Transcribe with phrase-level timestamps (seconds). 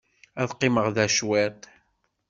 [0.41, 1.61] Ad qqimeɣ da cwiṭ.